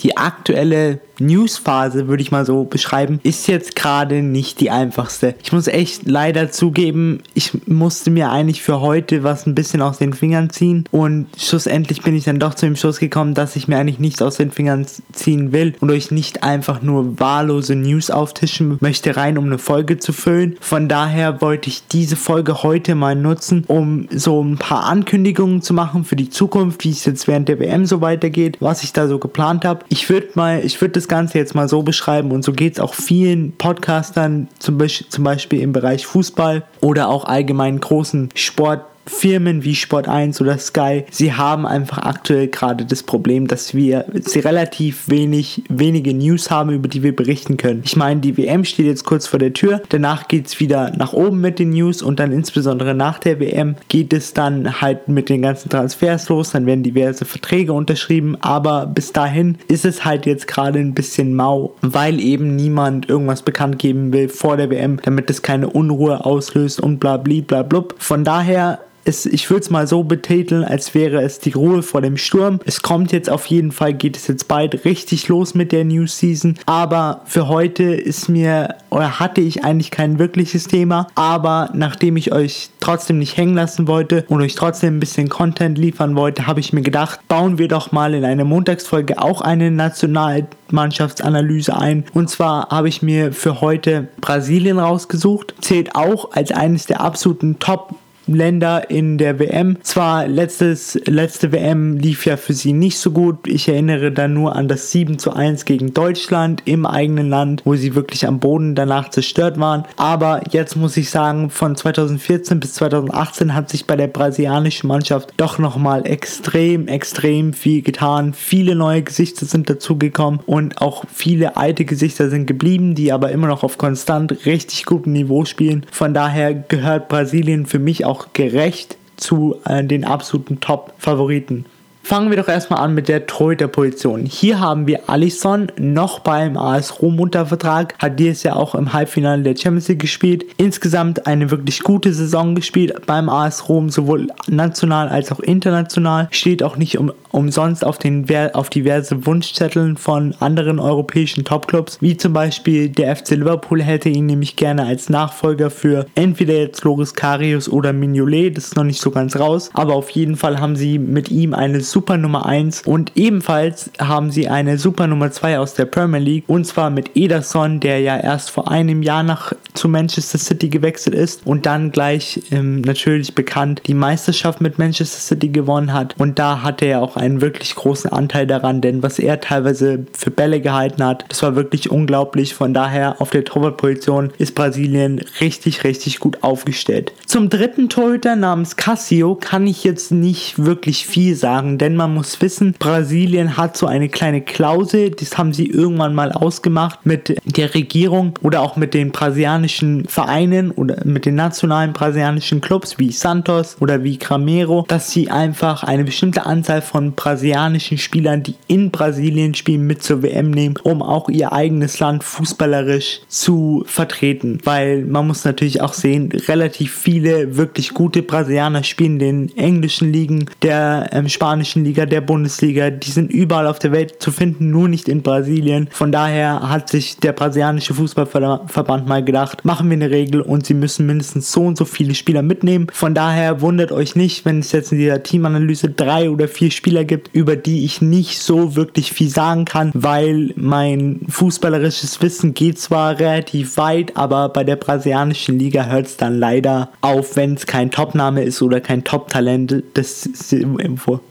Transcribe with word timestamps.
Die 0.00 0.16
aktuelle 0.16 1.00
Newsphase, 1.20 2.08
würde 2.08 2.22
ich 2.22 2.30
mal 2.30 2.44
so 2.44 2.64
beschreiben, 2.64 3.20
ist 3.22 3.48
jetzt 3.48 3.76
gerade 3.76 4.22
nicht 4.22 4.60
die 4.60 4.70
einfachste. 4.70 5.34
Ich 5.42 5.52
muss 5.52 5.66
echt 5.66 6.08
leider 6.08 6.50
zugeben, 6.50 7.20
ich 7.34 7.66
musste 7.66 8.10
mir 8.10 8.30
eigentlich 8.30 8.62
für 8.62 8.80
heute 8.80 9.24
was 9.24 9.46
ein 9.46 9.54
bisschen 9.54 9.82
aus 9.82 9.98
den 9.98 10.12
Fingern 10.12 10.50
ziehen 10.50 10.84
und 10.90 11.26
schlussendlich 11.36 12.02
bin 12.02 12.16
ich 12.16 12.24
dann 12.24 12.38
doch 12.38 12.54
zu 12.54 12.66
dem 12.66 12.76
Schluss 12.76 12.98
gekommen, 12.98 13.34
dass 13.34 13.56
ich 13.56 13.68
mir 13.68 13.78
eigentlich 13.78 13.98
nichts 13.98 14.22
aus 14.22 14.36
den 14.36 14.50
Fingern 14.50 14.86
ziehen 15.12 15.52
will 15.52 15.74
und 15.80 15.90
euch 15.90 16.10
nicht 16.10 16.42
einfach 16.42 16.82
nur 16.82 17.18
wahllose 17.18 17.74
News 17.74 18.10
auftischen 18.10 18.78
möchte, 18.80 19.16
rein 19.16 19.38
um 19.38 19.46
eine 19.46 19.58
Folge 19.58 19.98
zu 19.98 20.12
füllen. 20.12 20.56
Von 20.60 20.88
daher 20.88 21.40
wollte 21.40 21.68
ich 21.68 21.86
diese 21.88 22.16
Folge 22.16 22.62
heute 22.62 22.94
mal 22.94 23.16
nutzen, 23.16 23.64
um 23.66 24.08
so 24.10 24.42
ein 24.42 24.58
paar 24.58 24.84
Ankündigungen 24.84 25.62
zu 25.62 25.74
machen 25.74 26.04
für 26.04 26.16
die 26.16 26.30
Zukunft, 26.30 26.84
wie 26.84 26.90
es 26.90 27.04
jetzt 27.04 27.26
während 27.26 27.48
der 27.48 27.58
WM 27.58 27.86
so 27.86 28.00
weitergeht, 28.00 28.58
was 28.60 28.82
ich 28.82 28.92
da 28.92 29.08
so 29.08 29.18
geplant 29.18 29.64
habe. 29.64 29.84
Ich 29.90 30.10
würde 30.10 30.28
mal, 30.34 30.64
ich 30.64 30.80
würde 30.80 30.92
das 30.92 31.08
Ganze 31.08 31.38
jetzt 31.38 31.54
mal 31.54 31.68
so 31.68 31.82
beschreiben 31.82 32.30
und 32.30 32.44
so 32.44 32.52
geht 32.52 32.74
es 32.74 32.80
auch 32.80 32.94
vielen 32.94 33.52
Podcastern, 33.52 34.48
zum, 34.58 34.76
Be 34.78 34.86
zum 34.86 35.24
Beispiel 35.24 35.60
im 35.60 35.72
Bereich 35.72 36.06
Fußball 36.06 36.64
oder 36.80 37.08
auch 37.08 37.24
allgemein 37.24 37.80
großen 37.80 38.28
Sport 38.34 38.82
Firmen 39.08 39.64
wie 39.64 39.74
Sport 39.74 40.08
1 40.08 40.40
oder 40.40 40.58
Sky, 40.58 41.04
sie 41.10 41.32
haben 41.32 41.66
einfach 41.66 41.98
aktuell 41.98 42.48
gerade 42.48 42.84
das 42.84 43.02
Problem, 43.02 43.48
dass 43.48 43.74
wir 43.74 44.04
sie 44.14 44.40
relativ 44.40 45.08
wenig, 45.08 45.62
wenige 45.68 46.14
News 46.14 46.50
haben, 46.50 46.70
über 46.70 46.88
die 46.88 47.02
wir 47.02 47.14
berichten 47.14 47.56
können. 47.56 47.82
Ich 47.84 47.96
meine, 47.96 48.20
die 48.20 48.36
WM 48.36 48.64
steht 48.64 48.86
jetzt 48.86 49.04
kurz 49.04 49.26
vor 49.26 49.38
der 49.38 49.52
Tür, 49.52 49.82
danach 49.88 50.28
geht 50.28 50.46
es 50.46 50.60
wieder 50.60 50.92
nach 50.96 51.12
oben 51.12 51.40
mit 51.40 51.58
den 51.58 51.70
News 51.70 52.02
und 52.02 52.20
dann 52.20 52.32
insbesondere 52.32 52.94
nach 52.94 53.18
der 53.18 53.40
WM 53.40 53.76
geht 53.88 54.12
es 54.12 54.34
dann 54.34 54.80
halt 54.80 55.08
mit 55.08 55.28
den 55.28 55.42
ganzen 55.42 55.68
Transfers 55.68 56.28
los, 56.28 56.50
dann 56.50 56.66
werden 56.66 56.82
diverse 56.82 57.24
Verträge 57.24 57.72
unterschrieben, 57.72 58.36
aber 58.40 58.86
bis 58.86 59.12
dahin 59.12 59.58
ist 59.68 59.84
es 59.84 60.04
halt 60.04 60.26
jetzt 60.26 60.46
gerade 60.46 60.78
ein 60.78 60.94
bisschen 60.94 61.34
mau, 61.34 61.74
weil 61.80 62.20
eben 62.20 62.56
niemand 62.56 63.08
irgendwas 63.08 63.42
bekannt 63.42 63.78
geben 63.78 64.12
will 64.12 64.28
vor 64.28 64.56
der 64.56 64.70
WM, 64.70 65.00
damit 65.02 65.30
es 65.30 65.42
keine 65.42 65.68
Unruhe 65.70 66.24
auslöst 66.24 66.80
und 66.80 66.98
bla 66.98 67.16
bla 67.16 67.40
bla 67.46 67.62
blub. 67.62 67.94
Von 67.98 68.24
daher 68.24 68.80
es, 69.08 69.26
ich 69.26 69.50
würde 69.50 69.62
es 69.62 69.70
mal 69.70 69.86
so 69.86 70.04
betiteln, 70.04 70.64
als 70.64 70.94
wäre 70.94 71.22
es 71.22 71.40
die 71.40 71.52
Ruhe 71.52 71.82
vor 71.82 72.02
dem 72.02 72.16
Sturm. 72.16 72.60
Es 72.66 72.82
kommt 72.82 73.12
jetzt 73.12 73.30
auf 73.30 73.46
jeden 73.46 73.72
Fall, 73.72 73.94
geht 73.94 74.16
es 74.16 74.28
jetzt 74.28 74.48
bald 74.48 74.84
richtig 74.84 75.28
los 75.28 75.54
mit 75.54 75.72
der 75.72 75.84
New 75.84 76.06
Season. 76.06 76.54
Aber 76.66 77.22
für 77.24 77.48
heute 77.48 77.84
ist 77.84 78.28
mir 78.28 78.76
oder 78.90 79.18
hatte 79.18 79.40
ich 79.40 79.64
eigentlich 79.64 79.90
kein 79.90 80.18
wirkliches 80.18 80.68
Thema. 80.68 81.06
Aber 81.14 81.70
nachdem 81.72 82.16
ich 82.16 82.32
euch 82.32 82.70
trotzdem 82.80 83.18
nicht 83.18 83.36
hängen 83.36 83.54
lassen 83.54 83.88
wollte 83.88 84.24
und 84.28 84.42
euch 84.42 84.54
trotzdem 84.54 84.96
ein 84.96 85.00
bisschen 85.00 85.28
Content 85.28 85.78
liefern 85.78 86.14
wollte, 86.14 86.46
habe 86.46 86.60
ich 86.60 86.72
mir 86.72 86.82
gedacht, 86.82 87.20
bauen 87.28 87.58
wir 87.58 87.68
doch 87.68 87.92
mal 87.92 88.14
in 88.14 88.24
einer 88.24 88.44
Montagsfolge 88.44 89.20
auch 89.20 89.40
eine 89.40 89.70
Nationalmannschaftsanalyse 89.70 91.76
ein. 91.76 92.04
Und 92.12 92.30
zwar 92.30 92.68
habe 92.70 92.88
ich 92.88 93.02
mir 93.02 93.32
für 93.32 93.60
heute 93.60 94.08
Brasilien 94.20 94.78
rausgesucht. 94.78 95.54
Zählt 95.60 95.94
auch 95.94 96.32
als 96.32 96.52
eines 96.52 96.86
der 96.86 97.00
absoluten 97.00 97.58
Top 97.58 97.94
Länder 98.34 98.90
in 98.90 99.18
der 99.18 99.38
WM. 99.38 99.78
Zwar 99.82 100.26
letztes, 100.26 100.98
letzte 101.06 101.52
WM 101.52 101.96
lief 101.96 102.26
ja 102.26 102.36
für 102.36 102.52
sie 102.52 102.72
nicht 102.72 102.98
so 102.98 103.10
gut. 103.10 103.46
Ich 103.46 103.68
erinnere 103.68 104.12
da 104.12 104.28
nur 104.28 104.56
an 104.56 104.68
das 104.68 104.90
7 104.90 105.18
zu 105.18 105.32
1 105.32 105.64
gegen 105.64 105.94
Deutschland 105.94 106.62
im 106.64 106.86
eigenen 106.86 107.28
Land, 107.28 107.62
wo 107.64 107.74
sie 107.74 107.94
wirklich 107.94 108.26
am 108.26 108.38
Boden 108.38 108.74
danach 108.74 109.10
zerstört 109.10 109.58
waren. 109.58 109.84
Aber 109.96 110.42
jetzt 110.50 110.76
muss 110.76 110.96
ich 110.96 111.10
sagen, 111.10 111.50
von 111.50 111.76
2014 111.76 112.60
bis 112.60 112.74
2018 112.74 113.54
hat 113.54 113.70
sich 113.70 113.86
bei 113.86 113.96
der 113.96 114.08
brasilianischen 114.08 114.88
Mannschaft 114.88 115.32
doch 115.36 115.58
nochmal 115.58 116.06
extrem, 116.06 116.88
extrem 116.88 117.52
viel 117.52 117.82
getan. 117.82 118.34
Viele 118.34 118.74
neue 118.74 119.02
Gesichter 119.02 119.46
sind 119.46 119.70
dazugekommen 119.70 120.40
und 120.46 120.80
auch 120.80 121.04
viele 121.12 121.56
alte 121.56 121.84
Gesichter 121.84 122.28
sind 122.30 122.46
geblieben, 122.46 122.94
die 122.94 123.12
aber 123.12 123.30
immer 123.30 123.46
noch 123.46 123.62
auf 123.62 123.78
konstant 123.78 124.46
richtig 124.46 124.84
gutem 124.84 125.12
Niveau 125.12 125.44
spielen. 125.44 125.86
Von 125.90 126.14
daher 126.14 126.54
gehört 126.54 127.08
Brasilien 127.08 127.66
für 127.66 127.78
mich 127.78 128.04
auch 128.04 128.17
auch 128.18 128.32
gerecht 128.32 128.96
zu 129.16 129.56
äh, 129.64 129.84
den 129.84 130.04
absoluten 130.04 130.60
Top-Favoriten. 130.60 131.66
Fangen 132.08 132.30
wir 132.30 132.38
doch 132.38 132.48
erstmal 132.48 132.80
an 132.80 132.94
mit 132.94 133.06
der 133.06 133.26
Torhüter-Position. 133.26 134.24
Hier 134.24 134.60
haben 134.60 134.86
wir 134.86 135.10
Alisson 135.10 135.70
noch 135.78 136.20
beim 136.20 136.56
AS 136.56 137.02
Rom 137.02 137.20
unter 137.20 137.44
Vertrag, 137.44 137.94
hat 137.98 138.18
dieses 138.18 138.44
Jahr 138.44 138.56
auch 138.56 138.74
im 138.74 138.94
Halbfinale 138.94 139.42
der 139.42 139.54
Champions 139.54 139.88
League 139.88 139.98
gespielt. 139.98 140.46
Insgesamt 140.56 141.26
eine 141.26 141.50
wirklich 141.50 141.82
gute 141.82 142.14
Saison 142.14 142.54
gespielt 142.54 143.04
beim 143.04 143.28
AS 143.28 143.68
Rom, 143.68 143.90
sowohl 143.90 144.28
national 144.46 145.10
als 145.10 145.30
auch 145.30 145.40
international. 145.40 146.28
Steht 146.30 146.62
auch 146.62 146.78
nicht 146.78 146.96
um, 146.96 147.12
umsonst 147.30 147.84
auf, 147.84 147.98
den, 147.98 148.26
auf 148.54 148.70
diverse 148.70 149.26
Wunschzetteln 149.26 149.98
von 149.98 150.34
anderen 150.40 150.78
europäischen 150.78 151.44
Topclubs, 151.44 151.98
wie 152.00 152.16
zum 152.16 152.32
Beispiel 152.32 152.88
der 152.88 153.14
FC 153.14 153.32
Liverpool 153.32 153.82
hätte 153.82 154.08
ihn 154.08 154.24
nämlich 154.24 154.56
gerne 154.56 154.86
als 154.86 155.10
Nachfolger 155.10 155.68
für 155.68 156.06
entweder 156.14 156.54
jetzt 156.54 156.84
Loris 156.84 157.12
Karius 157.12 157.68
oder 157.68 157.92
Mignolet, 157.92 158.56
das 158.56 158.68
ist 158.68 158.76
noch 158.76 158.84
nicht 158.84 159.02
so 159.02 159.10
ganz 159.10 159.38
raus, 159.38 159.68
aber 159.74 159.94
auf 159.94 160.08
jeden 160.08 160.36
Fall 160.36 160.58
haben 160.58 160.74
sie 160.74 160.98
mit 160.98 161.30
ihm 161.30 161.52
eine 161.52 161.82
super 161.82 161.97
Super 161.98 162.16
Nummer 162.16 162.46
1 162.46 162.82
und 162.82 163.10
ebenfalls 163.16 163.90
haben 163.98 164.30
sie 164.30 164.46
eine 164.46 164.78
Super 164.78 165.08
Nummer 165.08 165.32
2 165.32 165.58
aus 165.58 165.74
der 165.74 165.84
Premier 165.84 166.20
League 166.20 166.44
und 166.46 166.64
zwar 166.64 166.90
mit 166.90 167.16
Ederson, 167.16 167.80
der 167.80 167.98
ja 167.98 168.16
erst 168.16 168.50
vor 168.50 168.70
einem 168.70 169.02
Jahr 169.02 169.24
nach 169.24 169.52
zu 169.74 169.88
Manchester 169.88 170.38
City 170.38 170.68
gewechselt 170.68 171.16
ist 171.16 171.44
und 171.44 171.66
dann 171.66 171.90
gleich 171.90 172.40
ähm, 172.52 172.82
natürlich 172.82 173.34
bekannt 173.34 173.82
die 173.86 173.94
Meisterschaft 173.94 174.60
mit 174.60 174.78
Manchester 174.78 175.18
City 175.18 175.48
gewonnen 175.48 175.92
hat 175.92 176.14
und 176.18 176.38
da 176.38 176.62
hatte 176.62 176.84
er 176.84 177.02
auch 177.02 177.16
einen 177.16 177.40
wirklich 177.40 177.74
großen 177.74 178.12
Anteil 178.12 178.46
daran, 178.46 178.80
denn 178.80 179.02
was 179.02 179.18
er 179.18 179.40
teilweise 179.40 180.06
für 180.12 180.30
Bälle 180.30 180.60
gehalten 180.60 181.02
hat, 181.02 181.24
das 181.28 181.42
war 181.42 181.56
wirklich 181.56 181.90
unglaublich. 181.90 182.54
Von 182.54 182.74
daher 182.74 183.20
auf 183.20 183.30
der 183.30 183.44
Torwartposition 183.44 184.32
ist 184.38 184.54
Brasilien 184.54 185.20
richtig, 185.40 185.82
richtig 185.82 186.20
gut 186.20 186.44
aufgestellt. 186.44 187.12
Zum 187.26 187.50
dritten 187.50 187.88
Torhüter 187.88 188.36
namens 188.36 188.76
Cassio 188.76 189.34
kann 189.34 189.66
ich 189.66 189.82
jetzt 189.82 190.12
nicht 190.12 190.64
wirklich 190.64 191.04
viel 191.08 191.34
sagen, 191.34 191.78
denn 191.78 191.87
denn 191.88 191.96
man 191.96 192.12
muss 192.12 192.38
wissen, 192.42 192.74
Brasilien 192.78 193.56
hat 193.56 193.78
so 193.78 193.86
eine 193.86 194.10
kleine 194.10 194.42
Klausel, 194.42 195.08
das 195.08 195.38
haben 195.38 195.54
sie 195.54 195.70
irgendwann 195.70 196.14
mal 196.14 196.32
ausgemacht 196.32 197.06
mit 197.06 197.34
der 197.46 197.72
Regierung 197.72 198.38
oder 198.42 198.60
auch 198.60 198.76
mit 198.76 198.92
den 198.92 199.10
brasilianischen 199.10 200.04
Vereinen 200.04 200.70
oder 200.70 201.02
mit 201.06 201.24
den 201.24 201.36
nationalen 201.36 201.94
brasilianischen 201.94 202.60
Clubs 202.60 202.98
wie 202.98 203.10
Santos 203.10 203.78
oder 203.80 204.04
wie 204.04 204.18
Cramero, 204.18 204.84
dass 204.86 205.12
sie 205.12 205.30
einfach 205.30 205.82
eine 205.82 206.04
bestimmte 206.04 206.44
Anzahl 206.44 206.82
von 206.82 207.12
brasilianischen 207.12 207.96
Spielern, 207.96 208.42
die 208.42 208.56
in 208.66 208.90
Brasilien 208.90 209.54
spielen, 209.54 209.86
mit 209.86 210.02
zur 210.02 210.22
WM 210.22 210.50
nehmen, 210.50 210.74
um 210.82 211.02
auch 211.02 211.30
ihr 211.30 211.54
eigenes 211.54 212.00
Land 212.00 212.22
fußballerisch 212.22 213.22
zu 213.28 213.82
vertreten. 213.86 214.58
Weil 214.62 215.06
man 215.06 215.26
muss 215.26 215.46
natürlich 215.46 215.80
auch 215.80 215.94
sehen, 215.94 216.32
relativ 216.48 216.92
viele 216.92 217.56
wirklich 217.56 217.94
gute 217.94 218.22
Brasilianer 218.22 218.84
spielen 218.84 219.18
in 219.20 219.46
den 219.46 219.56
englischen 219.56 220.12
Ligen, 220.12 220.50
der 220.60 221.08
ähm, 221.12 221.30
spanischen 221.30 221.67
spanischen 221.68 221.84
Liga, 221.84 222.06
der 222.06 222.20
Bundesliga, 222.20 222.90
die 222.90 223.10
sind 223.10 223.30
überall 223.30 223.66
auf 223.66 223.78
der 223.78 223.92
Welt 223.92 224.22
zu 224.22 224.30
finden, 224.30 224.70
nur 224.70 224.88
nicht 224.88 225.08
in 225.08 225.22
Brasilien. 225.22 225.88
Von 225.90 226.12
daher 226.12 226.68
hat 226.68 226.88
sich 226.88 227.18
der 227.18 227.32
brasilianische 227.32 227.94
Fußballverband 227.94 229.06
mal 229.06 229.22
gedacht, 229.22 229.64
machen 229.64 229.90
wir 229.90 229.96
eine 229.96 230.10
Regel 230.10 230.40
und 230.40 230.66
sie 230.66 230.74
müssen 230.74 231.06
mindestens 231.06 231.52
so 231.52 231.62
und 231.62 231.76
so 231.76 231.84
viele 231.84 232.14
Spieler 232.14 232.42
mitnehmen. 232.42 232.86
Von 232.92 233.14
daher 233.14 233.60
wundert 233.60 233.92
euch 233.92 234.16
nicht, 234.16 234.44
wenn 234.44 234.60
es 234.60 234.72
jetzt 234.72 234.92
in 234.92 234.98
dieser 234.98 235.22
Teamanalyse 235.22 235.90
drei 235.90 236.30
oder 236.30 236.48
vier 236.48 236.70
Spieler 236.70 237.04
gibt, 237.04 237.34
über 237.34 237.56
die 237.56 237.84
ich 237.84 238.00
nicht 238.00 238.38
so 238.40 238.74
wirklich 238.74 239.12
viel 239.12 239.28
sagen 239.28 239.64
kann, 239.64 239.90
weil 239.94 240.52
mein 240.56 241.20
fußballerisches 241.28 242.22
Wissen 242.22 242.54
geht 242.54 242.78
zwar 242.78 243.18
relativ 243.18 243.76
weit, 243.76 244.16
aber 244.16 244.48
bei 244.48 244.64
der 244.64 244.76
brasilianischen 244.76 245.58
Liga 245.58 245.86
hört 245.86 246.06
es 246.06 246.16
dann 246.16 246.38
leider 246.38 246.90
auf, 247.02 247.36
wenn 247.36 247.54
es 247.54 247.66
kein 247.66 247.90
Topname 247.90 248.42
ist 248.42 248.62
oder 248.62 248.80
kein 248.80 249.04
Top-Talent. 249.04 249.82
Das 249.94 250.28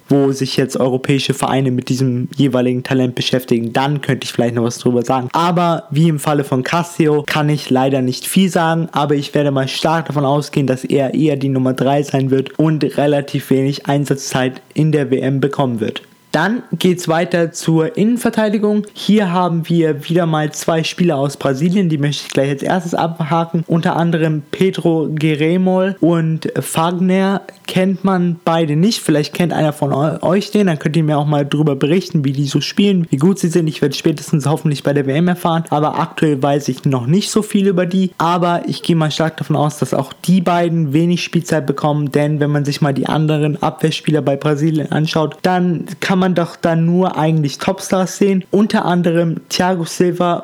wo 0.09 0.31
sich 0.31 0.57
jetzt 0.57 0.77
europäische 0.77 1.33
Vereine 1.33 1.71
mit 1.71 1.89
diesem 1.89 2.29
jeweiligen 2.35 2.83
Talent 2.83 3.15
beschäftigen, 3.15 3.73
dann 3.73 4.01
könnte 4.01 4.25
ich 4.25 4.31
vielleicht 4.31 4.55
noch 4.55 4.63
was 4.63 4.77
drüber 4.77 5.03
sagen. 5.03 5.29
Aber 5.33 5.83
wie 5.91 6.09
im 6.09 6.19
Falle 6.19 6.43
von 6.43 6.63
Cassio 6.63 7.23
kann 7.25 7.49
ich 7.49 7.69
leider 7.69 8.01
nicht 8.01 8.25
viel 8.27 8.49
sagen, 8.49 8.89
aber 8.91 9.15
ich 9.15 9.33
werde 9.33 9.51
mal 9.51 9.67
stark 9.67 10.07
davon 10.07 10.25
ausgehen, 10.25 10.67
dass 10.67 10.83
er 10.83 11.13
eher 11.13 11.35
die 11.35 11.49
Nummer 11.49 11.73
3 11.73 12.03
sein 12.03 12.31
wird 12.31 12.57
und 12.57 12.83
relativ 12.97 13.49
wenig 13.49 13.87
Einsatzzeit 13.87 14.61
in 14.73 14.91
der 14.91 15.11
WM 15.11 15.39
bekommen 15.39 15.79
wird. 15.79 16.01
Dann 16.31 16.63
geht 16.71 16.99
es 16.99 17.07
weiter 17.07 17.51
zur 17.51 17.97
Innenverteidigung. 17.97 18.85
Hier 18.93 19.31
haben 19.31 19.67
wir 19.69 20.07
wieder 20.07 20.25
mal 20.25 20.51
zwei 20.51 20.83
Spieler 20.83 21.17
aus 21.17 21.37
Brasilien, 21.37 21.89
die 21.89 21.97
möchte 21.97 22.25
ich 22.27 22.33
gleich 22.33 22.49
als 22.49 22.63
erstes 22.63 22.93
abhaken. 22.93 23.63
Unter 23.67 23.95
anderem 23.95 24.43
Pedro 24.51 25.07
Guerremol 25.07 25.95
und 25.99 26.51
Fagner 26.59 27.41
kennt 27.67 28.03
man 28.03 28.39
beide 28.43 28.75
nicht. 28.75 29.01
Vielleicht 29.01 29.33
kennt 29.33 29.53
einer 29.53 29.73
von 29.73 29.93
euch 29.93 30.51
den, 30.51 30.67
dann 30.67 30.79
könnt 30.79 30.95
ihr 30.95 31.03
mir 31.03 31.17
auch 31.17 31.25
mal 31.25 31.45
darüber 31.45 31.75
berichten, 31.75 32.23
wie 32.25 32.31
die 32.31 32.45
so 32.45 32.61
spielen, 32.61 33.07
wie 33.09 33.17
gut 33.17 33.39
sie 33.39 33.49
sind. 33.49 33.67
Ich 33.67 33.81
werde 33.81 33.95
spätestens 33.95 34.45
hoffentlich 34.45 34.83
bei 34.83 34.93
der 34.93 35.05
WM 35.05 35.27
erfahren, 35.27 35.63
aber 35.69 35.99
aktuell 35.99 36.41
weiß 36.41 36.67
ich 36.69 36.85
noch 36.85 37.07
nicht 37.07 37.29
so 37.29 37.41
viel 37.41 37.67
über 37.67 37.85
die. 37.85 38.11
Aber 38.17 38.63
ich 38.67 38.83
gehe 38.83 38.95
mal 38.95 39.11
stark 39.11 39.37
davon 39.37 39.55
aus, 39.55 39.77
dass 39.79 39.93
auch 39.93 40.13
die 40.13 40.41
beiden 40.41 40.93
wenig 40.93 41.23
Spielzeit 41.23 41.65
bekommen, 41.65 42.11
denn 42.11 42.39
wenn 42.39 42.51
man 42.51 42.65
sich 42.65 42.81
mal 42.81 42.93
die 42.93 43.07
anderen 43.07 43.61
Abwehrspieler 43.61 44.21
bei 44.21 44.35
Brasilien 44.35 44.91
anschaut, 44.91 45.37
dann 45.41 45.85
kann 45.99 46.19
man 46.19 46.26
doch 46.35 46.55
da 46.55 46.75
nur 46.75 47.17
eigentlich 47.17 47.57
Topstars 47.57 48.17
sehen. 48.17 48.43
Unter 48.51 48.85
anderem 48.85 49.41
Thiago 49.49 49.85
Silva 49.85 50.43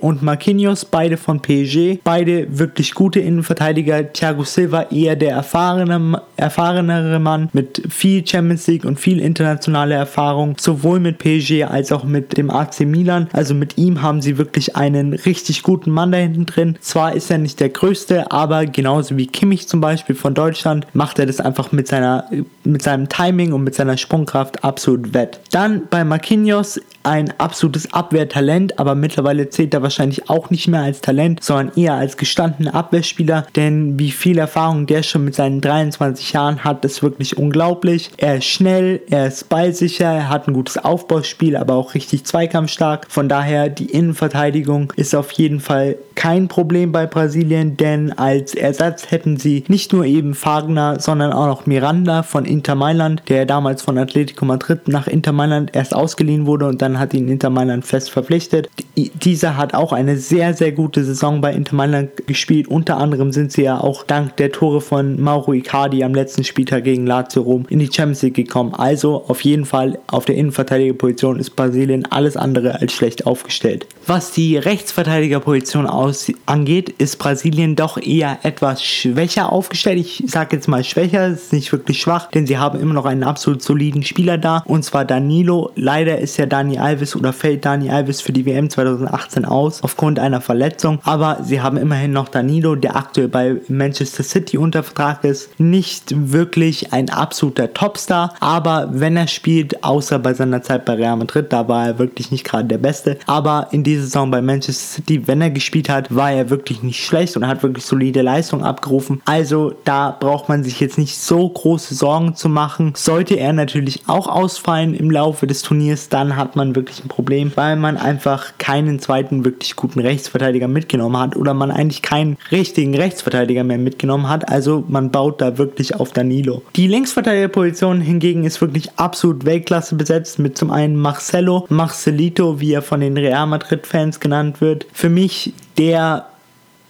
und 0.00 0.22
Marquinhos, 0.22 0.84
beide 0.84 1.16
von 1.16 1.40
PSG. 1.40 1.98
Beide 2.04 2.58
wirklich 2.58 2.94
gute 2.94 3.20
Innenverteidiger. 3.20 4.12
Thiago 4.12 4.44
Silva 4.44 4.86
eher 4.90 5.16
der 5.16 5.32
erfahrene, 5.32 6.22
erfahrenere 6.36 7.18
Mann 7.18 7.48
mit 7.52 7.82
viel 7.88 8.26
Champions 8.26 8.66
League 8.66 8.84
und 8.84 8.98
viel 8.98 9.20
internationale 9.20 9.94
Erfahrung, 9.94 10.56
sowohl 10.58 11.00
mit 11.00 11.18
PSG 11.18 11.64
als 11.64 11.92
auch 11.92 12.04
mit 12.04 12.36
dem 12.36 12.50
AC 12.50 12.80
Milan. 12.80 13.28
Also 13.32 13.54
mit 13.54 13.78
ihm 13.78 14.02
haben 14.02 14.22
sie 14.22 14.38
wirklich 14.38 14.76
einen 14.76 15.14
richtig 15.14 15.62
guten 15.62 15.90
Mann 15.90 16.12
da 16.12 16.18
hinten 16.18 16.46
drin. 16.46 16.76
Zwar 16.80 17.14
ist 17.14 17.30
er 17.30 17.38
nicht 17.38 17.60
der 17.60 17.68
größte, 17.68 18.30
aber 18.30 18.66
genauso 18.66 19.16
wie 19.16 19.26
Kimmich 19.26 19.68
zum 19.68 19.80
Beispiel 19.80 20.14
von 20.14 20.34
Deutschland 20.34 20.86
macht 20.92 21.18
er 21.18 21.26
das 21.26 21.40
einfach 21.40 21.72
mit 21.72 21.88
seiner 21.88 22.24
mit 22.64 22.82
seinem 22.82 23.08
Timing 23.08 23.52
und 23.52 23.64
mit 23.64 23.74
seiner 23.74 23.96
Sprungkraft 23.96 24.64
absolut 24.64 25.09
wett. 25.14 25.40
Dann 25.50 25.88
bei 25.88 26.04
Marquinhos 26.04 26.80
ein 27.02 27.32
absolutes 27.38 27.92
Abwehrtalent, 27.92 28.78
aber 28.78 28.94
mittlerweile 28.94 29.48
zählt 29.48 29.72
er 29.72 29.82
wahrscheinlich 29.82 30.28
auch 30.28 30.50
nicht 30.50 30.68
mehr 30.68 30.82
als 30.82 31.00
Talent, 31.00 31.42
sondern 31.42 31.72
eher 31.76 31.94
als 31.94 32.16
gestandener 32.16 32.74
Abwehrspieler, 32.74 33.46
denn 33.56 33.98
wie 33.98 34.10
viel 34.10 34.38
Erfahrung 34.38 34.86
der 34.86 35.02
schon 35.02 35.24
mit 35.24 35.34
seinen 35.34 35.60
23 35.60 36.32
Jahren 36.32 36.64
hat, 36.64 36.84
ist 36.84 37.02
wirklich 37.02 37.38
unglaublich. 37.38 38.10
Er 38.18 38.36
ist 38.36 38.46
schnell, 38.46 39.00
er 39.08 39.26
ist 39.28 39.48
ballsicher, 39.48 40.12
er 40.12 40.28
hat 40.28 40.46
ein 40.46 40.54
gutes 40.54 40.76
Aufbauspiel, 40.76 41.56
aber 41.56 41.74
auch 41.74 41.94
richtig 41.94 42.24
zweikampfstark. 42.24 43.06
Von 43.08 43.28
daher, 43.28 43.68
die 43.68 43.86
Innenverteidigung 43.86 44.92
ist 44.96 45.14
auf 45.14 45.32
jeden 45.32 45.60
Fall 45.60 45.96
kein 46.20 46.48
Problem 46.48 46.92
bei 46.92 47.06
Brasilien, 47.06 47.78
denn 47.78 48.12
als 48.12 48.54
Ersatz 48.54 49.10
hätten 49.10 49.38
sie 49.38 49.64
nicht 49.68 49.94
nur 49.94 50.04
eben 50.04 50.34
Fagner, 50.34 51.00
sondern 51.00 51.32
auch 51.32 51.46
noch 51.46 51.64
Miranda 51.64 52.22
von 52.22 52.44
Inter 52.44 52.74
Mailand, 52.74 53.22
der 53.30 53.46
damals 53.46 53.80
von 53.80 53.96
Atletico 53.96 54.44
Madrid 54.44 54.86
nach 54.86 55.06
Inter 55.06 55.32
Mailand 55.32 55.74
erst 55.74 55.94
ausgeliehen 55.94 56.44
wurde 56.44 56.66
und 56.66 56.82
dann 56.82 56.98
hat 56.98 57.14
ihn 57.14 57.26
Inter 57.26 57.48
Mailand 57.48 57.86
fest 57.86 58.10
verpflichtet. 58.10 58.68
Dieser 58.96 59.56
hat 59.56 59.72
auch 59.72 59.94
eine 59.94 60.18
sehr, 60.18 60.52
sehr 60.52 60.72
gute 60.72 61.04
Saison 61.04 61.40
bei 61.40 61.54
Inter 61.54 61.74
Mailand 61.74 62.10
gespielt. 62.26 62.68
Unter 62.68 62.98
anderem 62.98 63.32
sind 63.32 63.52
sie 63.52 63.62
ja 63.62 63.80
auch 63.80 64.02
dank 64.04 64.36
der 64.36 64.52
Tore 64.52 64.82
von 64.82 65.18
Mauro 65.18 65.54
Icardi 65.54 66.04
am 66.04 66.14
letzten 66.14 66.44
Spieltag 66.44 66.84
gegen 66.84 67.06
Lazio 67.06 67.40
Rom 67.40 67.64
in 67.70 67.78
die 67.78 67.90
Champions 67.90 68.20
League 68.20 68.34
gekommen. 68.34 68.74
Also 68.74 69.24
auf 69.26 69.40
jeden 69.40 69.64
Fall 69.64 69.98
auf 70.08 70.26
der 70.26 70.34
Innenverteidigerposition 70.34 71.38
ist 71.40 71.56
Brasilien 71.56 72.04
alles 72.10 72.36
andere 72.36 72.78
als 72.78 72.92
schlecht 72.92 73.24
aufgestellt. 73.24 73.86
Was 74.06 74.32
die 74.32 74.58
Rechtsverteidigerposition 74.58 75.86
aus 75.86 76.09
angeht, 76.46 76.88
ist 76.88 77.18
Brasilien 77.18 77.76
doch 77.76 77.96
eher 77.96 78.38
etwas 78.42 78.82
schwächer 78.84 79.52
aufgestellt. 79.52 79.98
Ich 79.98 80.22
sage 80.26 80.56
jetzt 80.56 80.68
mal 80.68 80.84
schwächer, 80.84 81.28
ist 81.28 81.52
nicht 81.52 81.72
wirklich 81.72 82.00
schwach, 82.00 82.30
denn 82.30 82.46
sie 82.46 82.58
haben 82.58 82.80
immer 82.80 82.94
noch 82.94 83.06
einen 83.06 83.24
absolut 83.24 83.62
soliden 83.62 84.02
Spieler 84.02 84.38
da 84.38 84.62
und 84.66 84.84
zwar 84.84 85.04
Danilo. 85.04 85.70
Leider 85.76 86.18
ist 86.18 86.36
ja 86.36 86.46
Dani 86.46 86.78
Alves 86.78 87.16
oder 87.16 87.32
fällt 87.32 87.64
Dani 87.64 87.90
Alves 87.90 88.20
für 88.20 88.32
die 88.32 88.46
WM 88.46 88.70
2018 88.70 89.44
aus 89.44 89.82
aufgrund 89.82 90.18
einer 90.18 90.40
Verletzung, 90.40 91.00
aber 91.04 91.38
sie 91.42 91.60
haben 91.60 91.76
immerhin 91.76 92.12
noch 92.12 92.28
Danilo, 92.28 92.74
der 92.74 92.96
aktuell 92.96 93.28
bei 93.28 93.56
Manchester 93.68 94.22
City 94.22 94.58
unter 94.58 94.82
Vertrag 94.82 95.24
ist. 95.24 95.58
Nicht 95.58 96.14
wirklich 96.32 96.92
ein 96.92 97.10
absoluter 97.10 97.72
Topstar, 97.72 98.34
aber 98.40 98.88
wenn 98.92 99.16
er 99.16 99.28
spielt, 99.28 99.82
außer 99.84 100.18
bei 100.18 100.34
seiner 100.34 100.62
Zeit 100.62 100.84
bei 100.84 100.94
Real 100.94 101.16
Madrid, 101.16 101.52
da 101.52 101.68
war 101.68 101.86
er 101.86 101.98
wirklich 101.98 102.30
nicht 102.30 102.44
gerade 102.44 102.68
der 102.68 102.78
Beste, 102.78 103.18
aber 103.26 103.68
in 103.70 103.84
dieser 103.84 104.02
Saison 104.02 104.30
bei 104.30 104.42
Manchester 104.42 104.96
City, 104.96 105.26
wenn 105.26 105.40
er 105.40 105.50
gespielt 105.50 105.88
hat, 105.88 105.99
war 106.08 106.32
er 106.32 106.50
wirklich 106.50 106.82
nicht 106.82 107.04
schlecht 107.04 107.36
und 107.36 107.46
hat 107.46 107.62
wirklich 107.62 107.84
solide 107.84 108.22
Leistung 108.22 108.64
abgerufen. 108.64 109.20
Also 109.24 109.74
da 109.84 110.16
braucht 110.18 110.48
man 110.48 110.64
sich 110.64 110.80
jetzt 110.80 110.98
nicht 110.98 111.18
so 111.18 111.48
große 111.48 111.94
Sorgen 111.94 112.34
zu 112.34 112.48
machen. 112.48 112.92
Sollte 112.96 113.34
er 113.34 113.52
natürlich 113.52 114.02
auch 114.06 114.26
ausfallen 114.26 114.94
im 114.94 115.10
Laufe 115.10 115.46
des 115.46 115.62
Turniers, 115.62 116.08
dann 116.08 116.36
hat 116.36 116.56
man 116.56 116.74
wirklich 116.74 117.04
ein 117.04 117.08
Problem, 117.08 117.52
weil 117.54 117.76
man 117.76 117.96
einfach 117.96 118.52
keinen 118.58 119.00
zweiten 119.00 119.44
wirklich 119.44 119.76
guten 119.76 120.00
Rechtsverteidiger 120.00 120.68
mitgenommen 120.68 121.18
hat 121.18 121.36
oder 121.36 121.54
man 121.54 121.70
eigentlich 121.70 122.02
keinen 122.02 122.36
richtigen 122.50 122.94
Rechtsverteidiger 122.94 123.64
mehr 123.64 123.78
mitgenommen 123.78 124.28
hat. 124.28 124.48
Also 124.48 124.84
man 124.88 125.10
baut 125.10 125.40
da 125.40 125.58
wirklich 125.58 125.96
auf 125.96 126.12
Danilo. 126.12 126.62
Die 126.76 126.86
Linksverteidigerposition 126.86 128.00
hingegen 128.00 128.44
ist 128.44 128.60
wirklich 128.60 128.90
absolut 128.96 129.44
Weltklasse 129.44 129.94
besetzt 129.94 130.38
mit 130.38 130.56
zum 130.56 130.70
einen 130.70 130.96
Marcelo, 130.96 131.66
Marcelito, 131.68 132.60
wie 132.60 132.72
er 132.72 132.82
von 132.82 133.00
den 133.00 133.16
Real 133.16 133.46
Madrid-Fans 133.46 134.20
genannt 134.20 134.60
wird. 134.60 134.86
Für 134.92 135.08
mich 135.08 135.52
der 135.80 136.26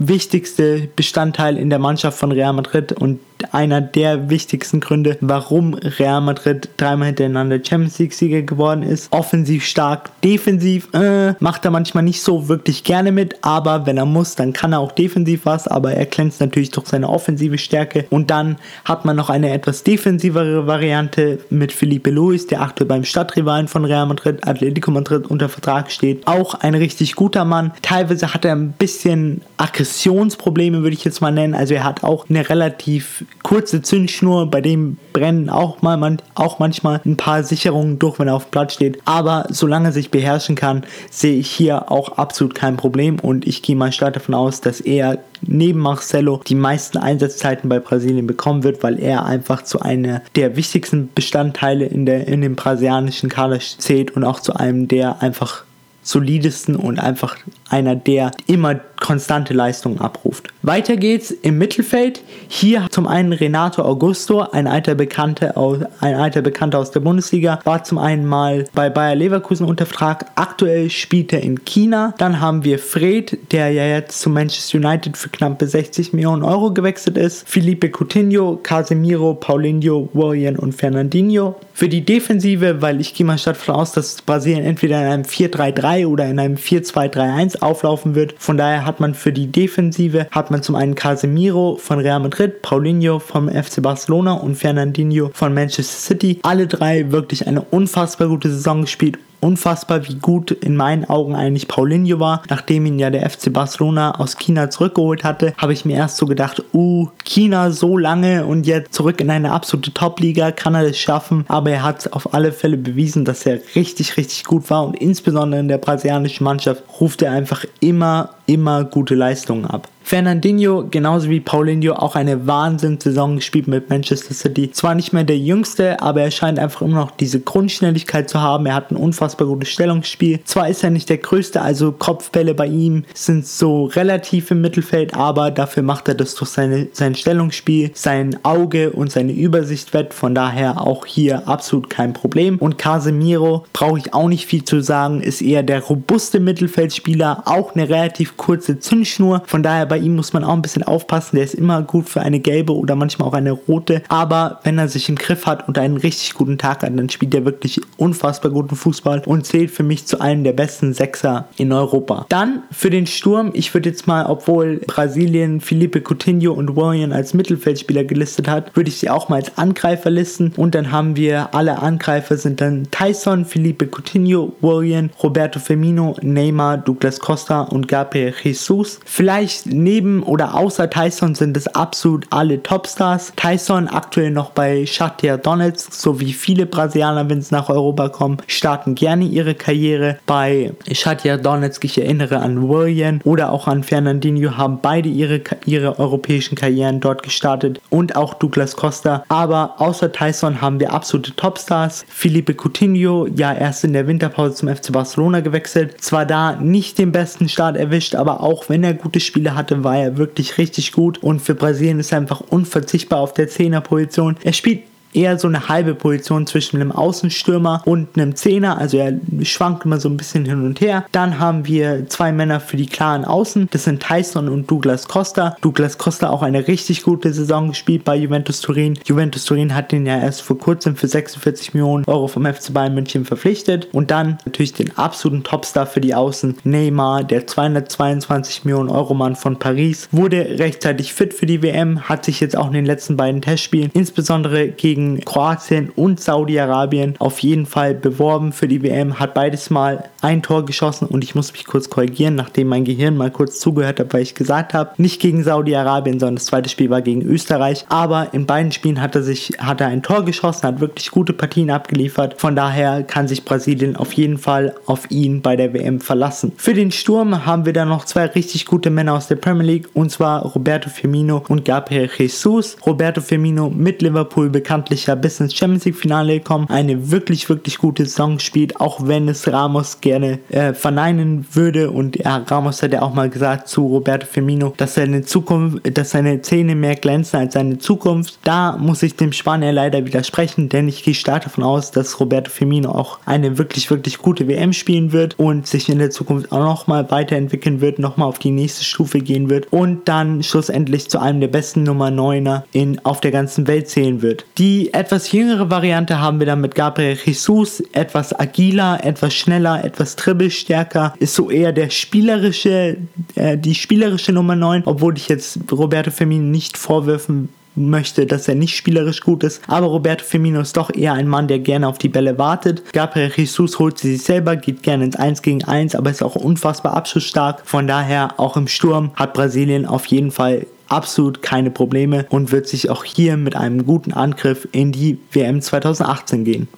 wichtigste 0.00 0.88
Bestandteil 0.96 1.56
in 1.56 1.70
der 1.70 1.78
Mannschaft 1.78 2.19
von 2.19 2.32
Real 2.32 2.52
Madrid 2.52 2.92
und 2.92 3.20
einer 3.54 3.81
der 3.81 4.31
wichtigsten 4.31 4.81
Gründe, 4.81 5.16
warum 5.20 5.75
Real 5.75 6.20
Madrid 6.20 6.69
dreimal 6.76 7.08
hintereinander 7.08 7.58
Champions 7.62 7.98
League 7.98 8.12
Sieger 8.12 8.42
geworden 8.42 8.82
ist. 8.82 9.12
Offensiv 9.12 9.64
stark, 9.64 10.10
defensiv 10.22 10.88
äh, 10.92 11.34
macht 11.40 11.64
er 11.64 11.70
manchmal 11.70 12.02
nicht 12.02 12.22
so 12.22 12.48
wirklich 12.48 12.84
gerne 12.84 13.12
mit, 13.12 13.37
aber 13.42 13.87
wenn 13.87 13.96
er 13.96 14.06
muss, 14.06 14.37
dann 14.37 14.52
kann 14.52 14.72
er 14.72 14.81
auch 14.81 14.92
defensiv 14.92 15.42
was, 15.44 15.69
aber 15.69 15.92
er 15.92 16.06
glänzt 16.06 16.40
natürlich 16.40 16.70
durch 16.70 16.87
seine 16.88 17.08
offensive 17.08 17.58
Stärke. 17.58 18.06
Und 18.10 18.31
dann 18.31 18.56
hat 18.84 19.04
man 19.04 19.16
noch 19.16 19.31
eine 19.31 19.52
etwas 19.52 19.82
defensivere 19.82 20.66
Variante 20.66 21.38
mit 21.50 21.72
Felipe 21.72 22.10
Luis, 22.10 22.46
der 22.46 22.62
aktuell 22.62 22.88
beim 22.88 23.04
Stadtrivalen 23.04 23.69
von 23.69 23.84
Real 23.84 24.06
Madrid, 24.06 24.46
Atletico 24.46 24.90
Madrid 24.90 25.26
unter 25.26 25.48
Vertrag 25.48 25.90
steht. 25.90 26.26
Auch 26.26 26.54
ein 26.54 26.75
richtig 26.75 27.14
guter 27.14 27.44
Mann. 27.44 27.72
Teilweise 27.82 28.32
hat 28.34 28.44
er 28.44 28.52
ein 28.52 28.72
bisschen 28.72 29.42
Aggressionsprobleme, 29.56 30.82
würde 30.82 30.94
ich 30.94 31.04
jetzt 31.04 31.20
mal 31.20 31.31
nennen. 31.31 31.54
Also 31.54 31.75
er 31.75 31.84
hat 31.84 32.04
auch 32.04 32.28
eine 32.28 32.48
relativ 32.48 33.25
kurze 33.43 33.82
Zündschnur, 33.82 34.50
bei 34.50 34.61
dem 34.61 34.99
brennen 35.12 35.49
auch, 35.49 35.82
mal, 35.82 35.97
man, 35.97 36.19
auch 36.35 36.59
manchmal 36.59 37.00
ein 37.05 37.17
paar 37.17 37.43
Sicherungen 37.43 37.99
durch, 37.99 38.19
wenn 38.19 38.29
er 38.29 38.35
auf 38.35 38.47
dem 38.47 38.50
Platz 38.50 38.75
steht. 38.75 39.00
Aber 39.05 39.47
solange 39.49 39.88
er 39.88 39.93
sich 39.93 40.11
beherrschen 40.11 40.56
kann, 40.56 40.85
sehe 41.11 41.38
ich 41.38 41.50
hier 41.50 41.91
auch 41.91 42.19
absolut 42.19 42.55
kein 42.55 42.77
Problem 42.77 43.19
und 43.19 43.47
ich 43.47 43.62
gehe 43.62 43.77
mal 43.77 43.93
stark 43.93 44.15
davon 44.15 44.35
aus, 44.35 44.61
dass 44.61 44.81
er 44.81 45.19
neben 45.43 45.81
Marcelo 45.81 46.41
die 46.47 46.55
meisten 46.55 46.99
Einsatzzeiten 46.99 47.69
bei 47.69 47.81
Brasilien 47.81 48.27
bekommen 48.27 48.62
wird, 48.62 48.82
weil 48.82 49.00
er 49.00 49.25
einfach 49.25 49.62
zu 49.62 49.81
einer 49.81 50.23
der 50.37 50.56
wichtigsten 50.56 51.11
Bestandteile 51.15 51.87
in, 51.87 52.04
der, 52.04 52.28
in 52.28 52.43
dem 52.43 52.57
brasilianischen 52.57 53.31
Kader 53.31 53.59
zählt 53.61 54.11
und 54.12 54.25
auch 54.25 54.40
zu 54.40 54.54
einem 54.54 54.87
der 54.87 55.23
einfach 55.23 55.64
solidesten 56.02 56.76
und 56.76 56.99
einfach 56.99 57.37
einer, 57.69 57.95
der 57.95 58.33
immer 58.47 58.76
konstante 58.99 59.54
Leistungen 59.54 60.00
abruft. 60.00 60.49
Weiter 60.62 60.99
geht's 60.99 61.31
im 61.31 61.57
Mittelfeld. 61.57 62.21
Hier 62.47 62.87
zum 62.90 63.07
einen 63.07 63.33
Renato 63.33 63.83
Augusto, 63.83 64.40
ein 64.40 64.67
alter 64.67 64.95
Bekannter 64.95 65.57
aus, 65.57 65.79
ein 66.00 66.14
alter 66.14 66.43
Bekannter 66.43 66.79
aus 66.79 66.90
der 66.90 67.00
Bundesliga, 67.00 67.61
war 67.64 67.83
zum 67.83 67.97
einen 67.97 68.26
mal 68.26 68.67
bei 68.75 68.90
Bayer 68.90 69.14
Leverkusen 69.14 69.64
unter 69.64 69.87
Vertrag. 69.87 70.26
Aktuell 70.35 70.90
spielt 70.90 71.33
er 71.33 71.43
in 71.43 71.64
China. 71.64 72.12
Dann 72.19 72.40
haben 72.40 72.62
wir 72.62 72.79
Fred, 72.79 73.38
der 73.52 73.71
ja 73.71 73.87
jetzt 73.87 74.21
zu 74.21 74.29
Manchester 74.29 74.76
United 74.76 75.17
für 75.17 75.31
knappe 75.31 75.67
60 75.67 76.12
Millionen 76.12 76.43
Euro 76.43 76.75
gewechselt 76.75 77.17
ist. 77.17 77.49
Felipe 77.49 77.90
Coutinho, 77.90 78.61
Casemiro, 78.62 79.33
Paulinho, 79.33 80.11
Willian 80.12 80.57
und 80.57 80.75
Fernandinho. 80.75 81.55
Für 81.73 81.88
die 81.88 82.05
Defensive, 82.05 82.83
weil 82.83 83.00
ich 83.00 83.14
gehe 83.14 83.25
mal 83.25 83.38
statt 83.38 83.57
davon 83.57 83.76
aus, 83.76 83.93
dass 83.93 84.21
Brasilien 84.21 84.64
entweder 84.64 85.00
in 85.00 85.11
einem 85.11 85.23
4-3-3 85.23 86.07
oder 86.07 86.26
in 86.26 86.38
einem 86.38 86.57
4-2-3-1 86.57 87.62
auflaufen 87.62 88.14
wird. 88.14 88.35
Von 88.37 88.59
daher 88.59 88.85
hat 88.85 89.00
man 89.00 89.14
für 89.14 89.33
die 89.33 89.47
Defensive 89.47 90.26
hat 90.31 90.50
man 90.50 90.62
zum 90.62 90.75
einen 90.75 90.95
Casemiro 90.95 91.76
von 91.76 91.99
Real 91.99 92.21
Madrid, 92.21 92.62
Paulinho 92.62 93.19
vom 93.19 93.49
FC 93.49 93.83
Barcelona 93.83 94.35
und 94.35 94.57
Fernandinho 94.57 95.30
von 95.33 95.54
Manchester 95.54 95.99
City. 95.99 96.40
Alle 96.42 96.66
drei 96.66 97.11
wirklich 97.12 97.47
eine 97.47 97.62
unfassbar 97.62 98.28
gute 98.28 98.50
Saison 98.50 98.83
gespielt 98.83 99.19
unfassbar, 99.40 100.06
wie 100.09 100.16
gut 100.16 100.50
in 100.50 100.76
meinen 100.76 101.04
Augen 101.04 101.35
eigentlich 101.35 101.68
Paulinho 101.68 102.20
war. 102.20 102.42
Nachdem 102.49 102.87
ihn 102.87 102.99
ja 102.99 103.11
der 103.11 103.28
FC 103.28 103.52
Barcelona 103.52 104.18
aus 104.18 104.37
China 104.37 104.70
zurückgeholt 104.70 105.25
hatte, 105.25 105.54
habe 105.56 105.73
ich 105.73 105.85
mir 105.85 105.97
erst 105.97 106.16
so 106.16 106.26
gedacht, 106.26 106.62
uh, 106.73 107.09
China 107.25 107.70
so 107.70 107.97
lange 107.97 108.47
und 108.47 108.66
jetzt 108.66 108.94
zurück 108.94 109.20
in 109.20 109.30
eine 109.30 109.52
absolute 109.52 109.92
Top-Liga, 109.92 110.52
kann 110.52 110.75
er 110.75 110.85
das 110.85 110.99
schaffen? 110.99 111.44
Aber 111.49 111.70
er 111.70 111.82
hat 111.82 112.12
auf 112.12 112.35
alle 112.35 112.52
Fälle 112.52 112.76
bewiesen, 112.76 113.25
dass 113.25 113.47
er 113.47 113.61
richtig, 113.75 114.16
richtig 114.16 114.44
gut 114.44 114.70
war 114.70 114.87
und 114.87 114.97
insbesondere 114.97 115.61
in 115.61 115.68
der 115.68 115.78
brasilianischen 115.78 116.44
Mannschaft 116.44 116.82
ruft 117.00 117.23
er 117.23 117.32
einfach 117.32 117.64
immer, 117.80 118.30
immer 118.47 118.85
gute 118.85 119.14
Leistungen 119.14 119.64
ab. 119.64 119.88
Fernandinho, 120.02 120.88
genauso 120.90 121.30
wie 121.30 121.38
Paulinho, 121.38 121.92
auch 121.92 122.16
eine 122.16 122.44
Wahnsinnssaison 122.47 123.37
gespielt 123.37 123.68
mit 123.68 123.90
Manchester 123.90 124.35
City. 124.35 124.73
Zwar 124.73 124.97
nicht 124.97 125.12
mehr 125.12 125.23
der 125.23 125.38
Jüngste, 125.38 126.02
aber 126.02 126.23
er 126.23 126.32
scheint 126.32 126.59
einfach 126.59 126.82
immer 126.82 126.97
noch 126.97 127.12
diese 127.12 127.38
Grundschnelligkeit 127.38 128.28
zu 128.28 128.40
haben. 128.40 128.66
Er 128.66 128.75
hat 128.75 128.90
ein 128.90 128.97
unfassbar 129.30 129.46
gutes 129.46 129.68
Stellungsspiel. 129.68 130.40
Zwar 130.44 130.68
ist 130.68 130.82
er 130.82 130.90
nicht 130.90 131.08
der 131.08 131.18
Größte, 131.18 131.62
also 131.62 131.92
Kopfbälle 131.92 132.54
bei 132.54 132.66
ihm 132.66 133.04
sind 133.14 133.46
so 133.46 133.84
relativ 133.84 134.50
im 134.50 134.60
Mittelfeld, 134.60 135.14
aber 135.14 135.50
dafür 135.50 135.82
macht 135.82 136.08
er 136.08 136.14
das 136.14 136.34
durch 136.34 136.50
seine, 136.50 136.88
sein 136.92 137.14
Stellungsspiel, 137.14 137.90
sein 137.94 138.38
Auge 138.42 138.90
und 138.90 139.12
seine 139.12 139.32
Übersicht 139.32 139.94
wett. 139.94 140.14
Von 140.14 140.34
daher 140.34 140.80
auch 140.80 141.06
hier 141.06 141.46
absolut 141.46 141.90
kein 141.90 142.12
Problem. 142.12 142.56
Und 142.58 142.78
Casemiro 142.78 143.64
brauche 143.72 143.99
ich 143.99 144.14
auch 144.14 144.28
nicht 144.28 144.46
viel 144.46 144.64
zu 144.64 144.80
sagen, 144.80 145.20
ist 145.20 145.42
eher 145.42 145.62
der 145.62 145.80
robuste 145.80 146.40
Mittelfeldspieler, 146.40 147.42
auch 147.46 147.75
eine 147.75 147.88
relativ 147.88 148.37
kurze 148.37 148.80
Zündschnur. 148.80 149.42
Von 149.46 149.62
daher 149.62 149.87
bei 149.87 149.99
ihm 149.99 150.16
muss 150.16 150.32
man 150.32 150.44
auch 150.44 150.54
ein 150.54 150.62
bisschen 150.62 150.82
aufpassen. 150.82 151.37
Der 151.37 151.44
ist 151.44 151.54
immer 151.54 151.82
gut 151.82 152.08
für 152.08 152.20
eine 152.20 152.40
gelbe 152.40 152.75
oder 152.75 152.96
manchmal 152.96 153.28
auch 153.28 153.34
eine 153.34 153.52
rote. 153.52 154.02
Aber 154.08 154.60
wenn 154.64 154.78
er 154.78 154.88
sich 154.88 155.08
im 155.08 155.16
Griff 155.16 155.46
hat 155.46 155.68
und 155.68 155.78
einen 155.78 155.96
richtig 155.96 156.34
guten 156.34 156.58
Tag 156.58 156.82
hat, 156.82 156.99
dann 156.99 157.08
spielt 157.08 157.34
er 157.34 157.44
wirklich 157.44 157.80
unfassbar 157.96 158.50
guten 158.50 158.76
Fußball 158.76 159.20
und 159.27 159.47
zählt 159.47 159.71
für 159.71 159.83
mich 159.83 160.07
zu 160.07 160.21
einem 160.21 160.45
der 160.45 160.53
besten 160.53 160.93
Sechser 160.93 161.49
in 161.57 161.73
Europa. 161.73 162.27
Dann 162.29 162.62
für 162.71 162.91
den 162.91 163.07
Sturm, 163.07 163.50
ich 163.55 163.73
würde 163.75 163.89
jetzt 163.89 164.07
mal, 164.07 164.27
obwohl 164.27 164.81
Brasilien 164.87 165.61
Felipe 165.61 166.00
Coutinho 166.00 166.53
und 166.53 166.77
William 166.77 167.12
als 167.12 167.35
Mittelfeldspieler 167.35 168.05
gelistet 168.05 168.49
hat, 168.49 168.75
würde 168.77 168.91
ich 168.91 168.99
sie 168.99 169.11
auch 169.11 169.29
mal 169.29 169.37
als 169.37 169.57
Angreifer 169.59 170.11
listen. 170.11 170.53
Und 170.57 170.75
dann 170.75 170.93
haben 170.93 171.17
wir 171.17 171.55
alle 171.55 171.79
Angreifer 171.81 172.37
sind 172.37 172.61
dann 172.61 172.89
Tyson, 172.91 173.45
Felipe 173.45 173.87
Coutinho, 173.87 174.53
William, 174.61 175.11
Roberto 175.23 175.59
Firmino, 175.59 176.17
Neymar, 176.23 176.79
Douglas 176.79 177.19
Costa 177.21 177.62
und 177.62 177.89
Gabriel 177.89 178.35
Jesus. 178.43 179.00
Vielleicht 179.05 179.67
neben 179.67 180.23
oder 180.23 180.55
außer 180.55 180.89
Tyson 180.89 181.35
sind 181.35 181.57
es 181.57 181.67
absolut 181.69 182.27
alle 182.31 182.62
Topstars. 182.62 183.33
Tyson 183.37 183.89
aktuell 183.89 184.31
noch 184.31 184.50
bei 184.50 184.87
Shakhtar 184.87 185.39
Donetsk, 185.39 185.93
so 185.93 186.21
wie 186.21 186.33
viele 186.33 186.67
Brasilianer, 186.67 187.29
wenn 187.29 187.39
es 187.39 187.50
nach 187.50 187.69
Europa 187.69 188.09
kommen, 188.09 188.39
starten 188.47 188.95
gerne 188.95 189.10
ihre 189.19 189.55
Karriere 189.55 190.19
bei 190.26 190.73
Shakhtar 190.90 191.38
Donetsk. 191.38 191.85
Ich 191.85 191.99
erinnere 191.99 192.38
an 192.38 192.69
William 192.69 193.21
oder 193.25 193.52
auch 193.52 193.67
an 193.67 193.83
Fernandinho, 193.83 194.57
haben 194.57 194.79
beide 194.81 195.09
ihre, 195.09 195.40
ihre 195.67 195.99
europäischen 195.99 196.55
Karrieren 196.55 197.00
dort 197.00 197.23
gestartet 197.23 197.81
und 197.90 198.17
auch 198.17 198.35
Douglas 198.35 198.76
Costa. 198.76 199.25
Aber 199.29 199.75
außer 199.79 200.12
Tyson 200.12 200.61
haben 200.61 200.81
wir 200.81 200.93
absolute 200.93 201.35
Topstars. 201.37 202.05
Felipe 202.09 202.55
Coutinho, 202.55 203.26
ja 203.35 203.52
erst 203.52 203.85
in 203.85 203.93
der 203.93 204.07
Winterpause 204.07 204.55
zum 204.55 204.69
FC 204.69 204.93
Barcelona 204.93 205.40
gewechselt. 205.40 206.00
Zwar 206.00 206.26
da 206.26 206.57
nicht 206.57 206.99
den 206.99 207.12
besten 207.12 207.49
Start 207.49 207.76
erwischt, 207.76 208.14
aber 208.14 208.43
auch 208.43 208.69
wenn 208.69 208.85
er 208.85 208.95
gute 208.95 209.21
Spiele 209.21 209.55
hatte, 209.55 209.85
war 209.85 209.97
er 209.97 210.17
wirklich 210.17 210.59
richtig 210.59 210.93
gut 210.93 211.19
und 211.23 211.40
für 211.40 211.55
Brasilien 211.55 212.00
ist 212.00 212.12
er 212.12 212.19
einfach 212.19 212.40
unverzichtbar 212.40 213.21
auf 213.21 213.35
der 213.35 213.49
10er 213.49 213.81
Position. 213.81 214.37
Er 214.43 214.52
spielt 214.52 214.89
eher 215.12 215.38
so 215.38 215.49
eine 215.49 215.69
halbe 215.69 215.95
Position 215.95 216.47
zwischen 216.47 216.81
einem 216.81 216.93
Außenstürmer 216.93 217.83
und 217.85 218.17
einem 218.17 218.35
Zehner. 218.37 218.79
Also 218.79 218.99
er 218.99 219.14
schwankt 219.43 219.85
immer 219.85 219.99
so 219.99 220.09
ein 220.09 220.17
bisschen 220.17 220.45
hin 220.45 220.64
und 220.64 220.81
her. 220.81 221.05
Dann 221.12 221.38
haben 221.38 221.67
wir 221.67 222.09
zwei 222.09 222.33
Männer 222.33 222.61
für 222.61 222.76
die 222.76 222.87
klaren 222.87 223.25
Außen. 223.25 223.69
Das 223.71 223.85
sind 223.85 224.02
Tyson 224.02 224.49
und 224.49 224.71
Douglas 224.71 225.09
Costa. 225.09 225.57
Douglas 225.61 225.99
Costa 225.99 226.31
auch 226.31 226.43
eine 226.43 226.67
richtig 226.69 227.02
gute 227.02 227.33
Saison 227.33 227.69
gespielt 227.69 228.05
bei 228.05 228.17
Juventus 228.17 228.61
Turin. 228.61 228.99
Juventus 229.05 229.45
Turin 229.45 229.75
hat 229.75 229.93
den 229.93 230.07
ja 230.07 230.19
erst 230.19 230.43
vor 230.43 230.59
kurzem 230.59 230.97
für 230.97 231.09
46 231.09 231.75
Millionen 231.75 232.05
Euro 232.07 232.29
vom 232.29 232.47
FC 232.47 232.73
Bayern 232.73 232.95
München 232.95 233.25
verpflichtet. 233.25 233.88
Und 233.93 234.11
dann 234.11 234.38
natürlich 234.45 234.73
den 234.73 234.97
absoluten 234.97 235.45
Topstar 235.45 235.87
für 235.87 236.00
die 236.00 236.14
Außen, 236.14 236.59
Neymar, 236.64 237.25
der 237.25 237.47
222 237.47 238.64
Millionen 238.64 238.90
Euro 238.90 239.14
Mann 239.14 239.37
von 239.37 239.59
Paris, 239.59 240.09
wurde 240.12 240.59
rechtzeitig 240.59 241.12
fit 241.12 241.35
für 241.35 241.47
die 241.47 241.62
WM, 241.62 242.09
hat 242.09 242.25
sich 242.25 242.40
jetzt 242.40 242.57
auch 242.57 242.69
in 242.69 242.73
den 242.73 242.87
letzten 242.87 243.17
beiden 243.17 243.43
Testspielen, 243.43 243.90
insbesondere 243.95 244.69
gegen 244.69 245.00
gegen 245.00 245.21
Kroatien 245.21 245.90
und 245.97 246.21
Saudi-Arabien 246.21 247.14
auf 247.19 247.38
jeden 247.40 247.66
Fall 247.66 247.95
beworben 247.95 248.52
für 248.52 248.69
die 248.69 248.83
WM, 248.83 249.19
hat 249.19 249.35
beides 249.35 249.71
mal 249.71 250.04
ein 250.21 250.42
Tor 250.42 250.66
geschossen 250.66 251.07
und 251.07 251.25
ich 251.25 251.35
muss 251.35 251.52
mich 251.52 251.64
kurz 251.64 251.88
korrigieren, 251.88 252.35
nachdem 252.35 252.69
mein 252.69 252.85
Gehirn 252.85 253.16
mal 253.16 253.30
kurz 253.30 253.61
zugehört 253.61 253.99
hat, 254.00 254.12
weil 254.12 254.23
ich 254.23 254.35
gesagt 254.35 254.75
habe, 254.75 254.90
nicht 254.99 255.21
gegen 255.21 255.42
Saudi-Arabien, 255.42 256.21
sondern 256.21 256.37
das 256.37 256.47
zweite 256.47 256.69
Spiel 256.69 256.90
war 256.90 257.00
gegen 257.00 257.23
Österreich, 257.23 257.87
aber 257.88 258.35
in 258.35 258.45
beiden 258.45 258.73
Spielen 258.73 259.00
hat 259.00 259.14
er 259.14 259.23
sich 259.23 259.52
hat 259.59 259.80
er 259.80 259.88
ein 259.88 260.02
Tor 260.02 260.25
geschossen, 260.25 260.64
hat 260.64 260.80
wirklich 260.80 261.11
gute 261.11 261.33
Partien 261.33 261.71
abgeliefert. 261.71 262.38
Von 262.38 262.54
daher 262.54 263.02
kann 263.02 263.28
sich 263.28 263.45
Brasilien 263.45 263.97
auf 263.97 264.12
jeden 264.12 264.38
Fall 264.38 264.75
auf 264.87 265.11
ihn 265.11 265.40
bei 265.40 265.57
der 265.57 265.73
WM 265.73 266.00
verlassen. 266.00 266.52
Für 266.57 266.75
den 266.75 266.90
Sturm 266.90 267.47
haben 267.47 267.64
wir 267.64 267.73
dann 267.73 267.88
noch 267.88 268.04
zwei 268.04 268.26
richtig 268.26 268.66
gute 268.66 268.90
Männer 268.90 269.14
aus 269.14 269.28
der 269.28 269.37
Premier 269.37 269.66
League 269.66 269.88
und 269.95 270.11
zwar 270.11 270.42
Roberto 270.42 270.90
Firmino 270.90 271.42
und 271.49 271.64
Gabriel 271.64 272.11
Jesus. 272.16 272.76
Roberto 272.85 273.21
Firmino 273.21 273.71
mit 273.71 274.02
Liverpool 274.02 274.50
bekannt 274.50 274.89
ja 275.06 275.14
bis 275.14 275.40
ins 275.40 275.54
Champions 275.54 275.85
League 275.85 275.97
Finale 275.97 276.38
gekommen, 276.38 276.66
eine 276.68 277.11
wirklich, 277.11 277.49
wirklich 277.49 277.78
gute 277.78 278.04
Saison 278.04 278.38
spielt, 278.38 278.80
auch 278.80 279.06
wenn 279.06 279.28
es 279.28 279.50
Ramos 279.50 280.00
gerne 280.00 280.38
äh, 280.50 280.75
verneinen 280.75 281.47
würde. 281.52 281.90
Und 281.90 282.16
ja, 282.16 282.38
Ramos 282.38 282.82
hat 282.82 282.92
ja 282.92 283.02
auch 283.02 283.14
mal 283.14 283.30
gesagt 283.30 283.68
zu 283.68 283.87
Roberto 283.87 284.26
Firmino, 284.26 284.75
dass 284.76 284.94
seine 284.94 285.23
Zukunft, 285.23 285.97
dass 285.97 286.11
seine 286.11 286.42
Zähne 286.42 286.75
mehr 286.75 286.97
glänzen 286.97 287.38
als 287.38 287.54
seine 287.54 287.78
Zukunft. 287.78 288.38
Da 288.44 288.76
muss 288.76 289.02
ich 289.02 289.16
dem 289.16 289.32
Spanier 289.32 289.73
leider 289.73 290.04
widersprechen, 290.04 290.68
denn 290.68 290.88
ich 290.88 291.02
gehe 291.02 291.14
stark 291.14 291.44
davon 291.44 291.64
aus, 291.64 291.90
dass 291.90 292.20
Roberto 292.20 292.50
Firmino 292.50 292.90
auch 292.90 293.18
eine 293.26 293.59
wirklich, 293.59 293.90
wirklich 293.90 294.18
gute 294.18 294.49
WM 294.49 294.73
spielen 294.73 295.12
wird 295.12 295.38
und 295.38 295.66
sich 295.66 295.88
in 295.88 295.99
der 295.99 296.11
Zukunft 296.11 296.52
auch 296.52 296.64
nochmal 296.64 297.11
weiterentwickeln 297.11 297.80
wird, 297.80 297.99
nochmal 297.99 298.28
auf 298.28 298.38
die 298.38 298.50
nächste 298.50 298.85
Stufe 298.85 299.20
gehen 299.20 299.50
wird 299.50 299.73
und 299.73 300.09
dann 300.09 300.42
schlussendlich 300.42 301.09
zu 301.09 301.18
einem 301.18 301.40
der 301.40 301.49
besten 301.49 301.82
Nummer 301.82 302.09
9er 302.09 302.62
in, 302.73 303.04
auf 303.04 303.20
der 303.20 303.30
ganzen 303.30 303.66
Welt 303.66 303.88
zählen 303.88 304.23
wird. 304.23 304.44
Die 304.59 304.79
etwas 304.88 305.32
jüngere 305.32 305.70
Variante 305.70 306.18
haben 306.18 306.40
wir 306.40 306.46
dann 306.46 306.60
mit 306.60 306.75
Gabriel 306.75 307.18
Jesus, 307.22 307.80
etwas 307.92 308.38
agiler, 308.38 309.00
etwas 309.04 309.34
schneller, 309.34 309.84
etwas 309.84 310.16
dribbelstärker, 310.16 311.14
ist 311.18 311.34
so 311.34 311.50
eher 311.50 311.72
der 311.72 311.90
spielerische, 311.90 312.96
äh, 313.34 313.58
die 313.58 313.75
spielerische 313.75 314.32
Nummer 314.32 314.56
9, 314.56 314.84
obwohl 314.87 315.16
ich 315.16 315.28
jetzt 315.28 315.58
Roberto 315.70 316.10
Firmino 316.10 316.44
nicht 316.44 316.78
vorwürfen 316.78 317.50
möchte, 317.76 318.26
dass 318.26 318.49
er 318.49 318.54
nicht 318.54 318.76
spielerisch 318.76 319.20
gut 319.20 319.44
ist. 319.44 319.62
Aber 319.66 319.87
Roberto 319.87 320.25
Firmino 320.25 320.60
ist 320.60 320.76
doch 320.76 320.90
eher 320.92 321.12
ein 321.12 321.28
Mann, 321.28 321.49
der 321.49 321.58
gerne 321.60 321.88
auf 321.88 321.99
die 321.99 322.08
Bälle 322.08 322.38
wartet. 322.38 322.92
Gabriel 322.92 323.32
Jesus 323.34 323.78
holt 323.78 323.99
sie 323.99 324.16
sich 324.16 324.22
selber, 324.22 324.56
geht 324.56 324.82
gerne 324.82 325.04
ins 325.04 325.16
1 325.16 325.42
gegen 325.42 325.64
1, 325.64 325.94
aber 325.94 326.10
ist 326.10 326.22
auch 326.22 326.37
unfassbar 326.37 326.94
abschussstark. 326.94 327.62
Von 327.64 327.87
daher, 327.87 328.38
auch 328.38 328.56
im 328.56 328.68
Sturm 328.68 329.12
hat 329.14 329.34
Brasilien 329.34 329.87
auf 329.87 330.06
jeden 330.06 330.30
Fall 330.30 330.66
absolut 330.90 331.42
keine 331.42 331.70
Probleme 331.70 332.26
und 332.30 332.52
wird 332.52 332.68
sich 332.68 332.90
auch 332.90 333.04
hier 333.04 333.37
mit 333.37 333.56
einem 333.56 333.87
guten 333.87 334.12
Angriff 334.12 334.68
in 334.73 334.92
die 334.92 335.18
WM 335.32 335.61
2018 335.62 336.44
gehen. 336.44 336.68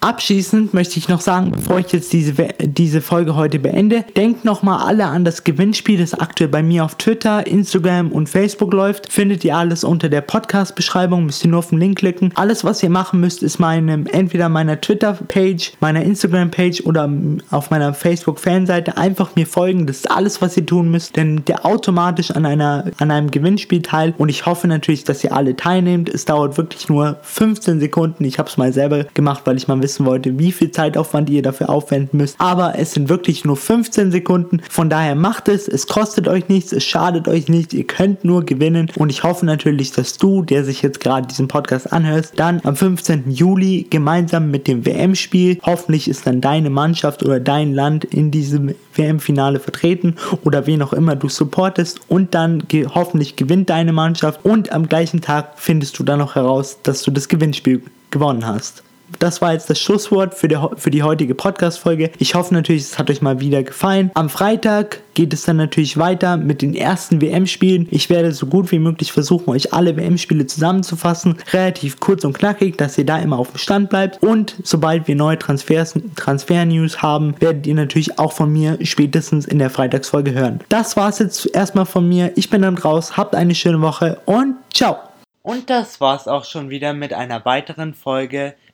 Abschließend 0.00 0.74
möchte 0.74 0.96
ich 0.98 1.08
noch 1.08 1.20
sagen, 1.20 1.50
bevor 1.50 1.80
ich 1.80 1.90
jetzt 1.92 2.12
diese, 2.12 2.32
diese 2.60 3.00
Folge 3.00 3.34
heute 3.34 3.58
beende, 3.58 4.04
denkt 4.16 4.44
nochmal 4.44 4.86
alle 4.86 5.06
an 5.06 5.24
das 5.24 5.42
Gewinnspiel, 5.42 5.98
das 5.98 6.14
aktuell 6.14 6.48
bei 6.48 6.62
mir 6.62 6.84
auf 6.84 6.94
Twitter, 6.94 7.44
Instagram 7.48 8.12
und 8.12 8.28
Facebook 8.28 8.72
läuft. 8.72 9.12
Findet 9.12 9.44
ihr 9.44 9.56
alles 9.56 9.82
unter 9.82 10.08
der 10.08 10.20
Podcast-Beschreibung, 10.20 11.26
müsst 11.26 11.44
ihr 11.44 11.50
nur 11.50 11.58
auf 11.58 11.70
den 11.70 11.80
Link 11.80 11.98
klicken. 11.98 12.30
Alles, 12.36 12.62
was 12.62 12.80
ihr 12.80 12.90
machen 12.90 13.18
müsst, 13.18 13.42
ist 13.42 13.58
meinem, 13.58 14.06
entweder 14.06 14.48
meiner 14.48 14.80
Twitter-Page, 14.80 15.72
meiner 15.80 16.02
Instagram-Page 16.04 16.82
oder 16.82 17.10
auf 17.50 17.70
meiner 17.70 17.92
Facebook-Fanseite 17.92 18.96
einfach 18.96 19.34
mir 19.34 19.48
folgen. 19.48 19.88
Das 19.88 19.96
ist 19.96 20.10
alles, 20.12 20.40
was 20.40 20.56
ihr 20.56 20.64
tun 20.64 20.92
müsst, 20.92 21.16
denn 21.16 21.44
der 21.46 21.66
automatisch 21.66 22.30
an, 22.30 22.46
einer, 22.46 22.84
an 22.98 23.10
einem 23.10 23.32
Gewinnspiel 23.32 23.82
teil 23.82 24.14
und 24.16 24.28
ich 24.28 24.46
hoffe 24.46 24.68
natürlich, 24.68 25.02
dass 25.02 25.24
ihr 25.24 25.32
alle 25.32 25.56
teilnehmt. 25.56 26.08
Es 26.08 26.24
dauert 26.24 26.56
wirklich 26.56 26.88
nur 26.88 27.18
15 27.22 27.80
Sekunden. 27.80 28.24
Ich 28.24 28.38
habe 28.38 28.48
es 28.48 28.56
mal 28.56 28.72
selber 28.72 29.02
gemacht, 29.14 29.42
weil 29.44 29.56
ich 29.56 29.66
mal 29.66 29.82
wissen 29.82 29.87
wollte, 30.04 30.38
wie 30.38 30.52
viel 30.52 30.70
Zeitaufwand 30.70 31.30
ihr 31.30 31.42
dafür 31.42 31.70
aufwenden 31.70 32.18
müsst. 32.18 32.36
Aber 32.38 32.78
es 32.78 32.92
sind 32.92 33.08
wirklich 33.08 33.44
nur 33.44 33.56
15 33.56 34.10
Sekunden. 34.10 34.60
Von 34.68 34.90
daher 34.90 35.14
macht 35.14 35.48
es. 35.48 35.68
Es 35.68 35.86
kostet 35.86 36.28
euch 36.28 36.48
nichts. 36.48 36.72
Es 36.72 36.84
schadet 36.84 37.28
euch 37.28 37.48
nichts. 37.48 37.74
Ihr 37.74 37.86
könnt 37.86 38.24
nur 38.24 38.44
gewinnen. 38.44 38.90
Und 38.96 39.10
ich 39.10 39.22
hoffe 39.22 39.46
natürlich, 39.46 39.92
dass 39.92 40.18
du, 40.18 40.42
der 40.42 40.64
sich 40.64 40.82
jetzt 40.82 41.00
gerade 41.00 41.26
diesen 41.26 41.48
Podcast 41.48 41.92
anhörst, 41.92 42.34
dann 42.36 42.60
am 42.64 42.76
15. 42.76 43.30
Juli 43.30 43.86
gemeinsam 43.88 44.50
mit 44.50 44.68
dem 44.68 44.84
WM-Spiel, 44.84 45.58
hoffentlich 45.62 46.08
ist 46.08 46.26
dann 46.26 46.40
deine 46.40 46.70
Mannschaft 46.70 47.22
oder 47.22 47.40
dein 47.40 47.74
Land 47.74 48.04
in 48.04 48.30
diesem 48.30 48.74
WM-Finale 48.94 49.60
vertreten 49.60 50.16
oder 50.44 50.66
wen 50.66 50.82
auch 50.82 50.92
immer 50.92 51.16
du 51.16 51.28
supportest 51.28 52.00
und 52.08 52.34
dann 52.34 52.64
ge 52.68 52.86
hoffentlich 52.92 53.36
gewinnt 53.36 53.70
deine 53.70 53.92
Mannschaft 53.92 54.44
und 54.44 54.72
am 54.72 54.88
gleichen 54.88 55.20
Tag 55.20 55.52
findest 55.56 55.98
du 55.98 56.02
dann 56.02 56.18
noch 56.18 56.34
heraus, 56.34 56.78
dass 56.82 57.02
du 57.02 57.10
das 57.10 57.28
Gewinnspiel 57.28 57.82
gewonnen 58.10 58.46
hast. 58.46 58.82
Das 59.18 59.40
war 59.40 59.52
jetzt 59.52 59.70
das 59.70 59.80
Schlusswort 59.80 60.34
für 60.34 60.48
die, 60.48 60.58
für 60.76 60.90
die 60.90 61.02
heutige 61.02 61.34
Podcast-Folge. 61.34 62.10
Ich 62.18 62.34
hoffe 62.34 62.54
natürlich, 62.54 62.82
es 62.82 62.98
hat 62.98 63.10
euch 63.10 63.22
mal 63.22 63.40
wieder 63.40 63.62
gefallen. 63.62 64.10
Am 64.14 64.28
Freitag 64.28 65.00
geht 65.14 65.32
es 65.32 65.42
dann 65.42 65.56
natürlich 65.56 65.96
weiter 65.96 66.36
mit 66.36 66.62
den 66.62 66.74
ersten 66.74 67.20
WM-Spielen. 67.20 67.88
Ich 67.90 68.08
werde 68.10 68.32
so 68.32 68.46
gut 68.46 68.70
wie 68.70 68.78
möglich 68.78 69.12
versuchen, 69.12 69.50
euch 69.50 69.72
alle 69.72 69.96
WM-Spiele 69.96 70.46
zusammenzufassen. 70.46 71.36
Relativ 71.52 71.98
kurz 72.00 72.24
und 72.24 72.38
knackig, 72.38 72.76
dass 72.76 72.96
ihr 72.98 73.06
da 73.06 73.18
immer 73.18 73.38
auf 73.38 73.50
dem 73.50 73.58
Stand 73.58 73.90
bleibt. 73.90 74.22
Und 74.22 74.56
sobald 74.62 75.08
wir 75.08 75.16
neue 75.16 75.38
Transfers, 75.38 75.94
Transfer-News 76.16 77.02
haben, 77.02 77.34
werdet 77.40 77.66
ihr 77.66 77.74
natürlich 77.74 78.18
auch 78.18 78.32
von 78.32 78.52
mir 78.52 78.78
spätestens 78.82 79.46
in 79.46 79.58
der 79.58 79.70
Freitagsfolge 79.70 80.32
hören. 80.32 80.60
Das 80.68 80.96
war 80.96 81.08
es 81.08 81.18
jetzt 81.18 81.54
erstmal 81.54 81.86
von 81.86 82.08
mir. 82.08 82.32
Ich 82.36 82.50
bin 82.50 82.62
dann 82.62 82.78
raus. 82.78 83.16
Habt 83.16 83.34
eine 83.34 83.54
schöne 83.54 83.80
Woche 83.80 84.20
und 84.26 84.56
ciao! 84.72 84.98
Und 85.42 85.70
das 85.70 85.98
war's 86.00 86.28
auch 86.28 86.44
schon 86.44 86.68
wieder 86.68 86.92
mit 86.92 87.14
einer 87.14 87.44
weiteren 87.46 87.94
Folge 87.94 88.54